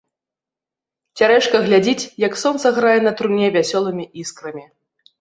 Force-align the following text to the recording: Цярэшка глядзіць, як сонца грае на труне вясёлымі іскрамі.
Цярэшка 1.21 1.61
глядзіць, 1.69 2.07
як 2.27 2.41
сонца 2.47 2.75
грае 2.81 2.97
на 3.07 3.15
труне 3.23 3.55
вясёлымі 3.61 4.11
іскрамі. 4.27 4.69